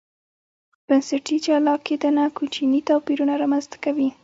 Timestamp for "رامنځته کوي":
3.41-4.09